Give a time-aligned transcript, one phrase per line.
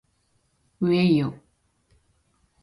[0.79, 1.35] うぇいよ